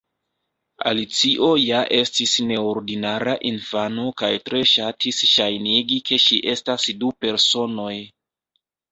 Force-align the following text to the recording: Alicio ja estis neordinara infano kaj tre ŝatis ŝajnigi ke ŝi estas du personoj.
Alicio 0.91 1.47
ja 1.63 1.81
estis 1.97 2.31
neordinara 2.51 3.35
infano 3.49 4.05
kaj 4.21 4.29
tre 4.47 4.61
ŝatis 4.71 5.19
ŝajnigi 5.33 5.99
ke 6.11 6.19
ŝi 6.23 6.39
estas 6.55 6.87
du 7.03 7.11
personoj. 7.27 7.93